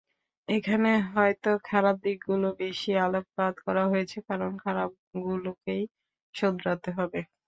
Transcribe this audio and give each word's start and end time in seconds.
এখানে 0.47 0.89
হয়তো 1.11 1.49
খারাপ 1.65 1.95
দিকগুলোতে 2.05 2.57
বেশি 2.61 2.91
আলোকপাত 3.05 3.53
করা 3.65 3.83
হয়েছে 3.91 4.17
কারণ 4.29 4.51
খারাপগুলোকেই 4.63 5.81
শোধারাতে 6.35 6.89
হবে। 6.97 7.19